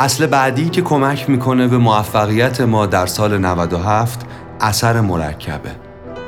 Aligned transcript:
اصل 0.00 0.26
بعدی 0.26 0.68
که 0.68 0.82
کمک 0.82 1.30
می‌کنه 1.30 1.68
به 1.68 1.78
موفقیت 1.78 2.60
ما 2.60 2.86
در 2.86 3.06
سال 3.06 3.38
97 3.38 4.20
اثر 4.60 5.00
مرکبه. 5.00 5.70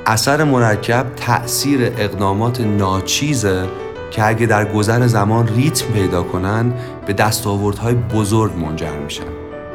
اثر 0.07 0.45
مرکب 0.45 1.07
تأثیر 1.17 1.93
اقدامات 1.99 2.61
ناچیزه 2.61 3.69
که 4.11 4.27
اگه 4.27 4.47
در 4.47 4.73
گذر 4.73 5.07
زمان 5.07 5.49
ریتم 5.49 5.87
پیدا 5.87 6.23
کنن 6.23 6.73
به 7.07 7.13
دستاوردهای 7.13 7.95
بزرگ 7.95 8.53
منجر 8.57 8.99
میشن. 9.05 9.25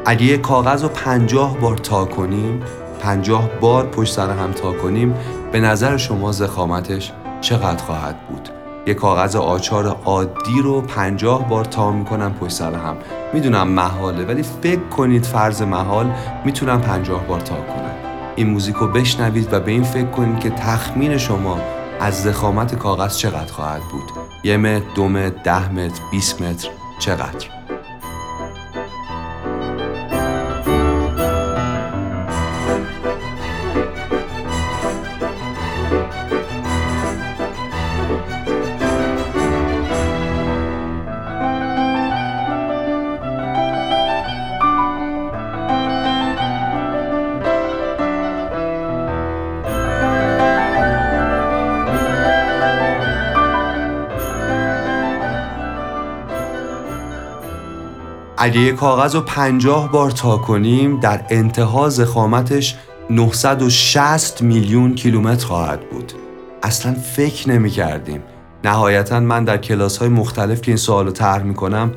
اگه 0.05 0.23
یه 0.23 0.37
کاغذ 0.37 0.83
رو 0.83 0.89
پنجاه 0.89 1.59
بار 1.59 1.77
تا 1.77 2.05
کنیم 2.05 2.59
پنجاه 2.99 3.49
بار 3.61 3.87
پشت 3.87 4.13
سر 4.13 4.29
هم 4.29 4.51
تا 4.51 4.71
کنیم 4.71 5.13
به 5.51 5.59
نظر 5.59 5.97
شما 5.97 6.31
زخامتش 6.31 7.11
چقدر 7.41 7.83
خواهد 7.83 8.27
بود؟ 8.27 8.54
یه 8.87 8.93
کاغذ 8.93 9.35
آچار 9.35 9.87
عادی 10.05 10.61
رو 10.61 10.81
پنجاه 10.81 11.49
بار 11.49 11.65
تا 11.65 11.91
می‌کنم 11.91 12.33
پشت 12.33 12.51
سر 12.51 12.73
هم. 12.73 12.97
می‌دونم 13.33 13.67
محاله 13.67 14.25
ولی 14.25 14.43
فکر 14.43 14.79
کنید 14.97 15.25
فرض 15.25 15.61
محال 15.61 16.11
می‌تونم 16.45 16.81
پنجاه 16.81 17.27
بار 17.27 17.39
تا 17.39 17.55
کنم. 17.55 17.95
این 18.35 18.49
موزیک 18.49 18.75
رو 18.75 18.87
بشنوید 18.87 19.53
و 19.53 19.59
به 19.59 19.71
این 19.71 19.83
فکر 19.83 20.09
کنید 20.09 20.39
که 20.39 20.49
تخمین 20.49 21.17
شما 21.17 21.59
از 21.99 22.23
زخامت 22.23 22.75
کاغذ 22.75 23.17
چقدر 23.17 23.53
خواهد 23.53 23.81
بود. 23.91 24.03
یه 24.43 24.57
متر، 24.57 24.85
دو 24.95 25.07
متر، 25.07 25.41
ده 25.43 25.71
متر، 25.71 26.01
20 26.11 26.41
متر 26.41 26.69
چقدر؟ 26.99 27.64
اگه 58.37 58.59
یه 58.59 58.71
کاغذ 58.71 59.15
رو 59.15 59.21
پنجاه 59.21 59.91
بار 59.91 60.11
تا 60.11 60.37
کنیم 60.37 60.99
در 60.99 61.25
انتها 61.29 61.89
زخامتش 61.89 62.75
960 63.09 64.41
میلیون 64.41 64.95
کیلومتر 64.95 65.45
خواهد 65.45 65.89
بود. 65.89 66.13
اصلا 66.63 66.93
فکر 66.93 67.49
نمی 67.49 67.69
کردیم. 67.69 68.23
نهایتا 68.63 69.19
من 69.19 69.43
در 69.43 69.57
کلاس 69.57 69.97
های 69.97 70.09
مختلف 70.09 70.61
که 70.61 70.71
این 70.71 70.77
سوال 70.77 71.05
رو 71.05 71.11
طرح 71.11 71.43
می 71.43 71.53
کنم 71.53 71.91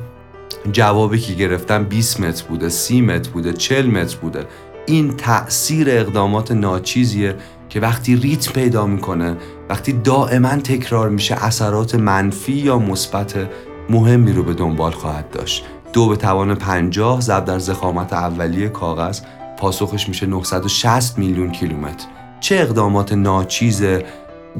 جوابی 0.71 1.19
که 1.19 1.33
گرفتم 1.33 1.83
20 1.83 2.19
متر 2.19 2.45
بوده 2.49 2.69
30 2.69 3.01
متر 3.01 3.29
بوده 3.29 3.53
40 3.53 3.87
متر 3.87 4.17
بوده. 4.17 4.45
این 4.85 5.17
تأثیر 5.17 5.89
اقدامات 5.89 6.51
ناچیزیه 6.51 7.35
که 7.69 7.79
وقتی 7.79 8.15
ریتم 8.15 8.51
پیدا 8.51 8.85
می‌کنه 8.85 9.37
وقتی 9.69 9.93
دائما 9.93 10.55
تکرار 10.55 11.09
میشه 11.09 11.45
اثرات 11.45 11.95
منفی 11.95 12.53
یا 12.53 12.79
مثبت 12.79 13.49
مهمی 13.89 14.33
رو 14.33 14.43
به 14.43 14.53
دنبال 14.53 14.91
خواهد 14.91 15.29
داشت. 15.29 15.65
دو 15.93 16.07
به 16.07 16.15
توان 16.15 16.55
50 16.55 17.21
ضرب 17.21 17.45
در 17.45 17.59
زخامت 17.59 18.13
اولیه 18.13 18.69
کاغذ 18.69 19.21
پاسخش 19.57 20.07
میشه 20.07 20.25
960 20.25 21.17
میلیون 21.17 21.51
کیلومتر. 21.51 22.05
چه 22.39 22.55
اقدامات 22.55 23.13
ناچیز 23.13 23.83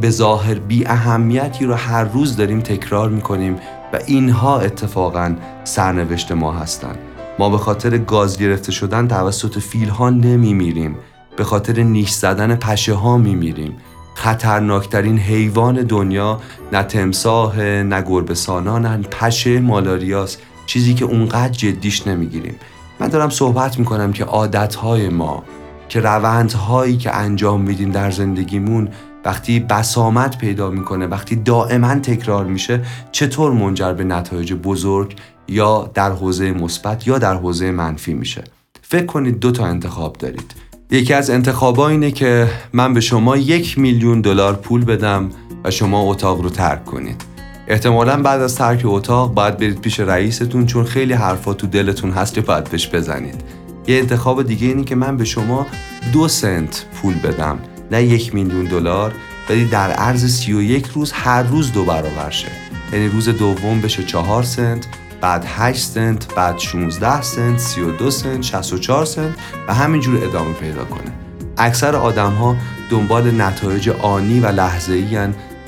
به 0.01 0.09
ظاهر 0.09 0.55
بی 0.55 0.85
اهمیتی 0.85 1.65
رو 1.65 1.73
هر 1.73 2.03
روز 2.03 2.35
داریم 2.35 2.61
تکرار 2.61 3.09
می‌کنیم 3.09 3.55
و 3.93 3.99
اینها 4.05 4.59
اتفاقا 4.59 5.35
سرنوشت 5.63 6.31
ما 6.31 6.51
هستند 6.51 6.97
ما 7.39 7.49
به 7.49 7.57
خاطر 7.57 7.97
گاز 7.97 8.37
گرفته 8.37 8.71
شدن 8.71 9.07
توسط 9.07 9.59
فیل 9.59 9.89
ها 9.89 10.09
نمیمیریم. 10.09 10.97
به 11.37 11.43
خاطر 11.43 11.79
نیش 11.79 12.11
زدن 12.11 12.55
پشه 12.55 12.93
ها 12.93 13.17
میمیریم. 13.17 13.77
خطرناکترین 14.15 15.17
حیوان 15.17 15.75
دنیا 15.75 16.39
نه 16.71 16.83
تمساه 16.83 17.61
نه 17.61 18.01
گربه 18.01 18.35
سانانن 18.35 19.01
پشه 19.01 19.59
مالاریاست. 19.59 20.41
چیزی 20.69 20.93
که 20.93 21.05
اونقدر 21.05 21.53
جدیش 21.53 22.07
نمی‌گیریم. 22.07 22.55
من 22.99 23.07
دارم 23.07 23.29
صحبت 23.29 23.79
می‌کنم 23.79 24.13
که 24.13 24.23
عادتهای 24.23 25.09
ما 25.09 25.43
که 25.89 25.99
روندهایی 25.99 26.97
که 26.97 27.15
انجام 27.15 27.61
میدیم 27.61 27.91
در 27.91 28.11
زندگیمون 28.11 28.89
وقتی 29.25 29.59
بسامت 29.59 30.37
پیدا 30.37 30.69
می‌کنه 30.69 31.07
وقتی 31.07 31.35
دائما 31.35 31.95
تکرار 31.95 32.45
میشه 32.45 32.81
چطور 33.11 33.51
منجر 33.51 33.93
به 33.93 34.03
نتایج 34.03 34.53
بزرگ 34.53 35.15
یا 35.47 35.91
در 35.93 36.11
حوزه 36.11 36.51
مثبت 36.51 37.07
یا 37.07 37.17
در 37.17 37.35
حوزه 37.35 37.71
منفی 37.71 38.13
میشه؟ 38.13 38.43
فکر 38.81 39.05
کنید 39.05 39.39
دو 39.39 39.51
تا 39.51 39.65
انتخاب 39.65 40.17
دارید. 40.17 40.53
یکی 40.91 41.13
از 41.13 41.29
انتخابا 41.29 41.89
اینه 41.89 42.11
که 42.11 42.47
من 42.73 42.93
به 42.93 43.01
شما 43.01 43.37
یک 43.37 43.79
میلیون 43.79 44.21
دلار 44.21 44.55
پول 44.55 44.85
بدم 44.85 45.29
و 45.63 45.71
شما 45.71 46.01
اتاق 46.01 46.41
رو 46.41 46.49
ترک 46.49 46.85
کنید. 46.85 47.28
احتمالا 47.69 48.21
بعد 48.21 48.41
از 48.41 48.55
ترک 48.55 48.81
اتاق 48.85 49.33
باید 49.33 49.57
برید 49.57 49.81
پیش 49.81 49.99
رئیستون 49.99 50.65
چون 50.65 50.85
خیلی 50.85 51.13
حرفا 51.13 51.53
تو 51.53 51.67
دلتون 51.67 52.11
هست 52.11 52.33
که 52.33 52.41
باید 52.41 52.63
بهش 52.63 52.87
بزنید. 52.87 53.41
یه 53.87 53.97
انتخاب 53.97 54.43
دیگه 54.43 54.67
اینه 54.67 54.83
که 54.83 54.95
من 54.95 55.17
به 55.17 55.25
شما 55.25 55.67
دو 56.13 56.27
سنت 56.27 56.85
پول 56.93 57.13
بدم. 57.13 57.59
نه 57.91 58.03
یک 58.03 58.35
میلیون 58.35 58.65
دلار 58.65 59.13
ولی 59.49 59.65
در 59.65 59.91
عرض 59.91 60.25
سی 60.25 60.53
و 60.53 60.61
یک 60.61 60.85
روز 60.85 61.11
هر 61.11 61.43
روز 61.43 61.73
دو 61.73 61.85
برابر 61.85 62.29
شه. 62.29 62.47
یعنی 62.93 63.07
روز 63.07 63.29
دوم 63.29 63.81
بشه 63.81 64.03
چهار 64.03 64.43
سنت 64.43 64.87
بعد 65.21 65.45
8 65.47 65.81
سنت 65.81 66.35
بعد 66.35 66.57
16 66.57 67.21
سنت 67.21 67.59
32 67.59 68.11
سنت 68.11 68.41
64 68.41 69.05
سنت 69.05 69.35
و 69.67 69.73
همینجور 69.73 70.23
ادامه 70.23 70.53
پیدا 70.53 70.85
کنه. 70.85 71.11
اکثر 71.57 71.95
آدم 71.95 72.31
ها 72.31 72.55
دنبال 72.89 73.41
نتایج 73.41 73.89
آنی 73.89 74.39
و 74.39 74.47
لحظه 74.47 74.93
ای 74.93 75.17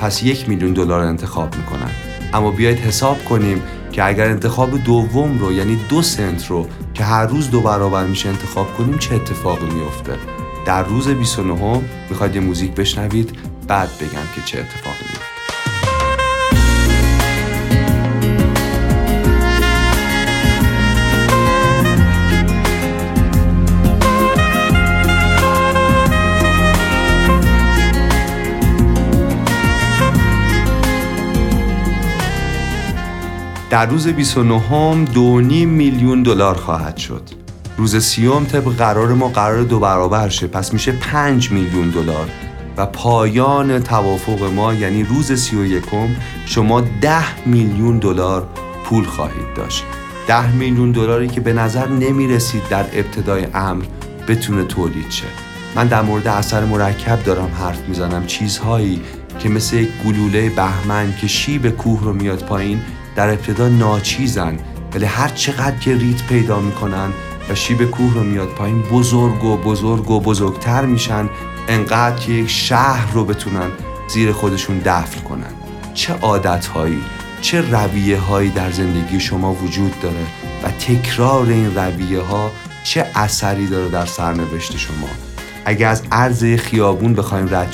پس 0.01 0.23
یک 0.23 0.49
میلیون 0.49 0.73
دلار 0.73 1.01
انتخاب 1.01 1.55
می‌کنن. 1.55 1.91
اما 2.33 2.51
بیایید 2.51 2.79
حساب 2.79 3.25
کنیم 3.25 3.61
که 3.91 4.05
اگر 4.05 4.29
انتخاب 4.29 4.83
دوم 4.83 5.39
رو 5.39 5.51
یعنی 5.51 5.79
دو 5.89 6.01
سنت 6.01 6.47
رو 6.47 6.67
که 6.93 7.03
هر 7.03 7.25
روز 7.25 7.51
دو 7.51 7.61
برابر 7.61 8.05
میشه 8.05 8.29
انتخاب 8.29 8.77
کنیم 8.77 8.97
چه 8.97 9.15
اتفاقی 9.15 9.65
میفته 9.65 10.17
در 10.65 10.83
روز 10.83 11.07
29 11.07 11.81
می‌خواید 12.09 12.35
یه 12.35 12.41
موزیک 12.41 12.71
بشنوید 12.71 13.37
بعد 13.67 13.89
بگم 13.97 14.27
که 14.35 14.41
چه 14.45 14.59
اتفاقی 14.59 15.05
میفته 15.09 15.30
در 33.71 33.85
روز 33.85 34.07
29 34.07 35.05
دو 35.05 35.35
میلیون 35.65 36.23
دلار 36.23 36.55
خواهد 36.55 36.97
شد. 36.97 37.21
روز 37.77 38.03
سیوم 38.03 38.45
طبق 38.45 38.75
قرار 38.75 39.13
ما 39.13 39.27
قرار 39.27 39.63
دو 39.63 39.79
برابر 39.79 40.29
شه. 40.29 40.47
پس 40.47 40.73
میشه 40.73 40.91
5 40.91 41.51
میلیون 41.51 41.89
دلار. 41.89 42.29
و 42.77 42.85
پایان 42.85 43.79
توافق 43.79 44.43
ما 44.43 44.73
یعنی 44.73 45.03
روز 45.03 45.31
سی 45.33 45.55
و 45.55 45.65
یکم 45.65 46.07
شما 46.45 46.81
ده 46.81 47.47
میلیون 47.47 47.97
دلار 47.97 48.47
پول 48.85 49.03
خواهید 49.03 49.53
داشت. 49.55 49.83
ده 50.27 50.51
میلیون 50.51 50.91
دلاری 50.91 51.27
که 51.27 51.41
به 51.41 51.53
نظر 51.53 51.87
نمی 51.87 52.27
رسید 52.27 52.61
در 52.69 52.85
ابتدای 52.93 53.47
امر 53.53 53.83
بتونه 54.27 54.63
تولید 54.63 55.11
شه. 55.11 55.27
من 55.75 55.87
در 55.87 56.01
مورد 56.01 56.27
اثر 56.27 56.65
مرکب 56.65 57.23
دارم 57.23 57.51
حرف 57.59 57.79
می‌زنم. 57.87 58.25
چیزهایی 58.25 59.01
که 59.39 59.49
مثل 59.49 59.77
یک 59.77 59.89
گلوله 60.05 60.49
بهمن 60.49 61.13
که 61.21 61.27
شیب 61.27 61.69
کوه 61.69 62.03
رو 62.03 62.13
میاد 62.13 62.43
پایین 62.43 62.81
در 63.15 63.29
ابتدا 63.29 63.67
ناچیزن 63.67 64.57
ولی 64.95 65.05
هر 65.05 65.27
چقدر 65.27 65.77
که 65.77 65.95
ریت 65.95 66.27
پیدا 66.27 66.59
می‌کنن 66.59 67.09
و 67.49 67.55
شیب 67.55 67.85
کوه 67.85 68.13
رو 68.13 68.23
میاد 68.23 68.47
پایین 68.49 68.81
بزرگ 68.81 69.43
و 69.43 69.57
بزرگ 69.57 70.09
و 70.09 70.19
بزرگتر 70.19 70.85
میشن 70.85 71.29
انقدر 71.67 72.15
که 72.15 72.31
یک 72.31 72.49
شهر 72.49 73.13
رو 73.13 73.25
بتونن 73.25 73.69
زیر 74.07 74.31
خودشون 74.31 74.79
دفن 74.85 75.21
کنن. 75.21 75.53
چه 75.93 76.13
عادت 76.13 76.65
هایی 76.65 77.01
چه 77.41 77.61
رویه 77.61 78.17
هایی 78.17 78.49
در 78.49 78.71
زندگی 78.71 79.19
شما 79.19 79.53
وجود 79.53 79.99
داره 80.01 80.25
و 80.63 80.71
تکرار 80.71 81.45
این 81.45 81.75
رویه 81.75 82.21
ها 82.21 82.51
چه 82.83 83.05
اثری 83.15 83.67
داره 83.67 83.89
در 83.89 84.05
سرنوشت 84.05 84.77
شما. 84.77 85.07
اگه 85.65 85.87
از 85.87 86.03
عرض 86.11 86.43
خیابون 86.43 87.13
بخوایم 87.13 87.55
رد 87.55 87.71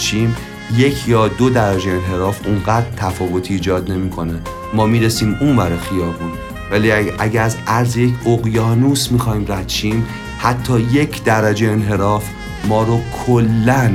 یک 0.75 1.07
یا 1.07 1.27
دو 1.27 1.49
درجه 1.49 1.91
انحراف 1.91 2.47
اونقدر 2.47 2.85
تفاوتی 2.97 3.53
ایجاد 3.53 3.91
نمی‌کنه. 3.91 4.41
ما 4.73 4.85
می‌رسیم 4.85 5.37
اون 5.41 5.57
ور 5.57 5.77
خیابون. 5.77 6.31
ولی 6.71 6.91
اگه 6.91 7.41
از 7.41 7.57
عرض 7.67 7.97
یک 7.97 8.13
اقیانوس 8.25 9.11
می‌خوایم 9.11 9.45
رد 9.47 9.71
حتی 10.37 10.79
یک 10.79 11.23
درجه 11.23 11.67
انحراف 11.67 12.29
ما 12.67 12.83
رو 12.83 13.01
کلا 13.25 13.91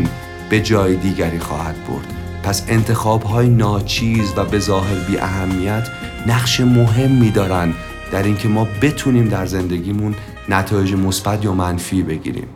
به 0.51 0.61
جای 0.61 0.97
دیگری 0.97 1.39
خواهد 1.39 1.77
برد. 1.89 2.15
پس 2.43 2.65
انتخاب 2.69 3.23
های 3.23 3.49
ناچیز 3.49 4.33
و 4.37 4.45
به 4.45 4.59
ظاهر 4.59 4.95
بی 5.09 5.19
اهمیت 5.19 5.89
نقش 6.27 6.61
مهمی 6.61 7.31
دارن 7.31 7.75
در 8.13 8.23
اینکه 8.23 8.49
ما 8.49 8.67
بتونیم 8.83 9.29
در 9.29 9.47
زندگیمون 9.47 10.15
نتایج 10.49 10.95
مثبت 10.95 11.45
یا 11.45 11.53
منفی 11.53 12.03
بگیریم. 12.03 12.47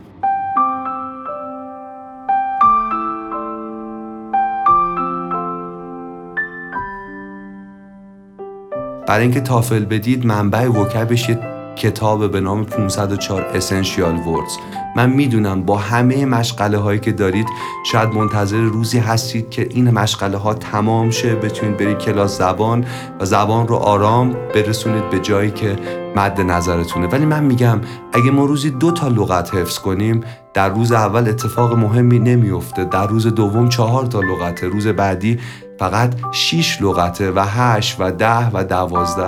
برای 9.07 9.21
اینکه 9.21 9.41
تافل 9.41 9.85
بدید 9.85 10.25
منبع 10.25 10.67
وکبش 10.67 11.29
یه 11.29 11.39
کتاب 11.75 12.31
به 12.31 12.39
نام 12.39 12.65
504 12.65 13.41
اسنشیال 13.41 14.15
وردز 14.15 14.57
من 14.95 15.09
می‌دونم 15.09 15.63
با 15.63 15.77
همه 15.77 16.25
مشغله 16.25 16.77
هایی 16.77 16.99
که 16.99 17.11
دارید 17.11 17.47
شاید 17.85 18.09
منتظر 18.09 18.57
روزی 18.57 18.99
هستید 18.99 19.49
که 19.49 19.67
این 19.71 19.89
مشغله 19.89 20.37
ها 20.37 20.53
تمام 20.53 21.11
شه 21.11 21.35
بتونید 21.35 21.77
برید 21.77 21.97
کلاس 21.97 22.37
زبان 22.37 22.85
و 23.19 23.25
زبان 23.25 23.67
رو 23.67 23.75
آرام 23.75 24.35
برسونید 24.55 25.09
به 25.09 25.19
جایی 25.19 25.51
که 25.51 25.75
مد 26.15 26.41
نظرتونه. 26.41 27.07
ولی 27.07 27.25
من 27.25 27.43
میگم 27.43 27.81
اگه 28.13 28.31
ما 28.31 28.45
روزی 28.45 28.69
دو 28.69 28.91
تا 28.91 29.07
لغت 29.07 29.55
حفظ 29.55 29.79
کنیم 29.79 30.23
در 30.53 30.69
روز 30.69 30.91
اول 30.91 31.29
اتفاق 31.29 31.73
مهمی 31.73 32.19
نمیفته 32.19 32.85
در 32.85 33.07
روز 33.07 33.27
دوم 33.27 33.69
چهار 33.69 34.05
تا 34.05 34.21
لغته. 34.21 34.67
روز 34.67 34.87
بعدی 34.87 35.39
فقط 35.79 36.13
6 36.31 36.81
لغته 36.81 37.31
و 37.31 37.45
8 37.47 37.95
و 37.99 38.11
10 38.11 38.49
و 38.49 38.63
12 38.63 39.23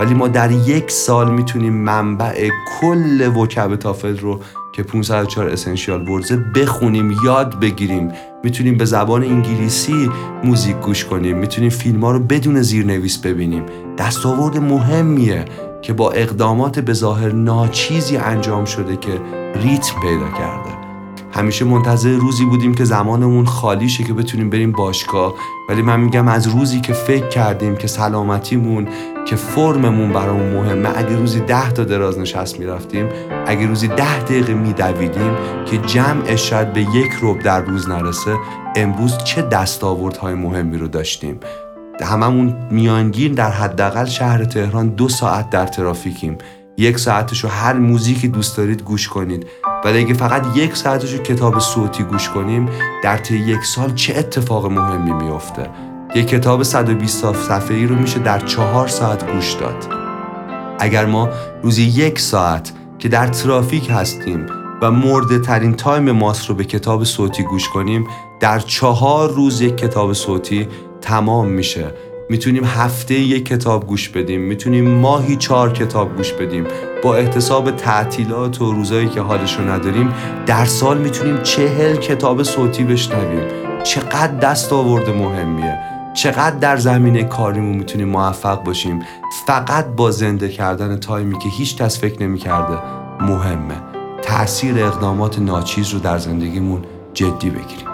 ولی 0.00 0.14
ما 0.14 0.28
در 0.28 0.50
یک 0.50 0.90
سال 0.90 1.30
می‌تونیم 1.30 1.72
منبع 1.72 2.48
کل 2.80 3.36
وکب 3.36 3.76
تافل 3.76 4.18
رو 4.18 4.40
که 4.72 4.82
504 4.82 5.48
اسنشیال 5.48 6.08
ورزه 6.08 6.36
بخونیم 6.36 7.16
یاد 7.24 7.60
بگیریم. 7.60 8.12
می‌تونیم 8.44 8.76
به 8.76 8.84
زبان 8.84 9.22
انگلیسی 9.22 10.10
موزیک 10.44 10.76
گوش 10.76 11.04
کنیم. 11.04 11.38
می‌تونیم 11.38 11.70
فیلم 11.70 12.04
ها 12.04 12.12
رو 12.12 12.18
بدون 12.18 12.62
زیرنویس 12.62 13.18
ببینیم. 13.18 13.66
دستاورد 13.98 14.56
مهمیه 14.56 15.44
که 15.82 15.92
با 15.92 16.10
اقدامات 16.10 16.78
به 16.78 16.92
ظاهر 16.92 17.32
ناچیزی 17.32 18.16
انجام 18.16 18.64
شده 18.64 18.96
که 18.96 19.20
ریتم 19.54 20.00
پیدا 20.00 20.28
کرده. 20.38 20.73
همیشه 21.34 21.64
منتظر 21.64 22.10
روزی 22.10 22.44
بودیم 22.44 22.74
که 22.74 22.84
زمانمون 22.84 23.44
خالی 23.44 23.88
شه 23.88 24.04
که 24.04 24.12
بتونیم 24.12 24.50
بریم 24.50 24.72
باشگاه. 24.72 25.34
ولی 25.68 25.82
من 25.82 26.00
میگم 26.00 26.28
از 26.28 26.46
روزی 26.46 26.80
که 26.80 26.92
فکر 26.92 27.28
کردیم 27.28 27.76
که 27.76 27.86
سلامتیمون 27.86 28.88
که 29.26 29.36
فرممون 29.36 30.12
برامون 30.12 30.52
مهمه 30.52 30.98
اگه 30.98 31.16
روزی 31.16 31.40
ده 31.40 31.72
تا 31.72 31.84
دراز 31.84 32.18
نشست 32.18 32.58
می‌رفتیم 32.58 33.08
اگه 33.46 33.66
روزی 33.66 33.88
ده 33.88 34.22
دقیقه 34.22 34.54
میدویدیم 34.54 35.32
که 35.66 35.78
جمعش 35.78 36.50
شاید 36.50 36.72
به 36.72 36.80
یک 36.80 37.12
روب 37.20 37.38
در 37.38 37.60
روز 37.60 37.88
نرسه 37.88 38.36
امروز 38.76 39.18
چه 39.18 39.42
دستاوردهای 39.42 40.34
مهمی 40.34 40.78
رو 40.78 40.88
داشتیم. 40.88 41.40
هممون 42.02 42.56
میانگین 42.70 43.32
در 43.32 43.50
حداقل 43.50 44.04
شهر 44.04 44.44
تهران 44.44 44.88
دو 44.88 45.08
ساعت 45.08 45.50
در 45.50 45.66
ترافیکیم. 45.66 46.38
یک 46.78 46.98
ساعتش 46.98 47.44
رو 47.44 47.50
هر 47.50 47.72
موزیکی 47.72 48.28
دوست 48.28 48.56
دارید 48.56 48.82
گوش 48.82 49.08
کنید. 49.08 49.46
ولی 49.84 49.98
اگه 49.98 50.14
فقط 50.14 50.56
یک 50.56 50.76
ساعتش 50.76 51.14
کتاب 51.14 51.58
صوتی 51.58 52.02
گوش 52.02 52.28
کنیم 52.28 52.68
در 53.02 53.16
طی 53.16 53.36
یک 53.36 53.64
سال 53.64 53.94
چه 53.94 54.14
اتفاق 54.16 54.66
مهمی 54.66 55.12
میافته؟ 55.12 55.70
یک 56.14 56.28
کتاب 56.28 56.62
120 56.62 57.32
صفحه 57.34 57.76
ای 57.76 57.86
رو 57.86 57.94
میشه 57.94 58.18
در 58.18 58.38
چهار 58.38 58.88
ساعت 58.88 59.32
گوش 59.32 59.52
داد. 59.52 59.88
اگر 60.78 61.06
ما 61.06 61.28
روزی 61.62 61.82
یک 61.82 62.18
ساعت 62.18 62.72
که 62.98 63.08
در 63.08 63.26
ترافیک 63.26 63.90
هستیم 63.90 64.46
و 64.82 64.90
مرده 64.90 65.38
ترین 65.38 65.74
تایم 65.74 66.10
ماست 66.10 66.48
رو 66.48 66.54
به 66.54 66.64
کتاب 66.64 67.04
صوتی 67.04 67.42
گوش 67.42 67.68
کنیم 67.68 68.06
در 68.40 68.58
چهار 68.58 69.30
روز 69.30 69.60
یک 69.60 69.76
کتاب 69.76 70.12
صوتی 70.12 70.68
تمام 71.00 71.48
میشه. 71.48 71.94
می‌تونیم 72.30 72.64
هفته 72.64 73.14
یک 73.14 73.46
کتاب 73.46 73.86
گوش 73.86 74.08
بدیم. 74.08 74.40
می‌تونیم 74.40 74.90
ماهی 74.90 75.36
چهار 75.36 75.72
کتاب 75.72 76.16
گوش 76.16 76.32
بدیم. 76.32 76.64
با 77.04 77.16
احتساب 77.16 77.70
تعطیلات 77.70 78.60
و 78.60 78.72
روزایی 78.72 79.08
که 79.08 79.20
حالشو 79.20 79.62
نداریم 79.62 80.14
در 80.46 80.64
سال 80.64 80.98
می‌تونیم 80.98 81.42
چهل 81.42 81.96
کتاب 81.96 82.42
صوتی 82.42 82.84
بشنویم. 82.84 83.42
چقدر 83.82 84.36
دست 84.38 84.72
آورده 84.72 85.12
مهمیه. 85.12 85.78
چقدر 86.14 86.56
در 86.56 86.76
زمینه 86.76 87.24
کاریمون 87.24 87.76
می‌تونیم 87.76 88.08
موفق 88.08 88.62
باشیم. 88.62 89.02
فقط 89.46 89.86
با 89.86 90.10
زنده 90.10 90.48
کردن 90.48 90.96
تایمی 90.96 91.38
که 91.38 91.48
هیچ 91.48 91.76
کس 91.76 92.00
فکر 92.00 92.22
نمی‌کرده 92.22 92.78
مهمه. 93.20 93.76
تاثیر 94.22 94.84
اقدامات 94.84 95.38
ناچیز 95.38 95.90
رو 95.90 95.98
در 95.98 96.18
زندگیمون 96.18 96.82
جدی 97.14 97.50
بگیریم. 97.50 97.93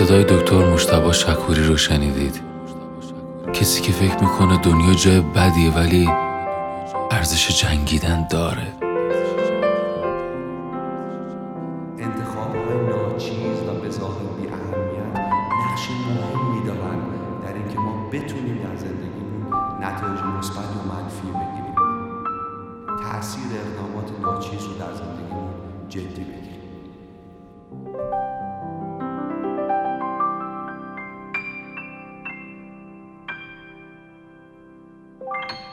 صدای 0.00 0.24
دکتر 0.24 0.72
مشتبا 0.72 1.12
شکوری 1.12 1.64
رو 1.64 1.76
شنیدید. 1.76 2.40
کسی 3.52 3.82
که 3.82 3.92
فکر 3.92 4.18
می‌کنه 4.20 4.56
دنیا 4.56 4.94
جای 4.94 5.20
بدیه 5.20 5.74
ولی 5.74 6.08
ارزش 7.10 7.62
جنگیدن 7.62 8.26
داره. 8.30 8.66
انتخاب 11.98 12.54
های 12.54 12.78
ناچیز 12.88 13.58
و 13.68 13.80
به 13.82 13.90
ظاهر 13.90 14.26
بی 14.40 14.48
اهمیت 14.48 15.18
نقش 15.64 15.88
در 17.44 17.54
اینکه 17.54 17.78
ما 17.78 18.10
بتونیم 18.12 18.58
در 18.64 18.76
زندگیمون 18.76 19.46
نتایج 19.80 20.20
مثبت 20.38 20.56
و 20.56 20.88
منفی 20.88 21.28
بگیریم. 21.28 21.74
تاثیر 23.02 23.42
اقدامات 23.60 24.10
ناچیز 24.22 24.64
رو 24.64 24.74
در 24.78 24.92
زندگیمون 24.94 25.50
جدی 25.88 26.24
بگیریم. 26.24 26.49
You 35.20 35.69